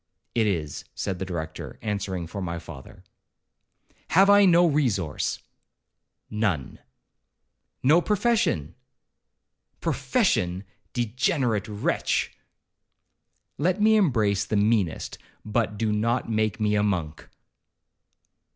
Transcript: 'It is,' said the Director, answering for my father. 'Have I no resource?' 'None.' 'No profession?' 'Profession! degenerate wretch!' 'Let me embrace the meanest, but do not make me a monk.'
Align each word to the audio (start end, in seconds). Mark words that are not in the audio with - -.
'It 0.33 0.47
is,' 0.47 0.83
said 0.95 1.19
the 1.19 1.25
Director, 1.25 1.77
answering 1.83 2.25
for 2.25 2.41
my 2.41 2.57
father. 2.57 3.03
'Have 4.07 4.31
I 4.31 4.45
no 4.45 4.65
resource?' 4.65 5.37
'None.' 6.31 6.79
'No 7.83 8.01
profession?' 8.01 8.73
'Profession! 9.79 10.63
degenerate 10.93 11.67
wretch!' 11.67 12.35
'Let 13.59 13.79
me 13.79 13.95
embrace 13.95 14.43
the 14.43 14.55
meanest, 14.57 15.19
but 15.45 15.77
do 15.77 15.91
not 15.91 16.27
make 16.27 16.59
me 16.59 16.73
a 16.73 16.81
monk.' 16.81 17.29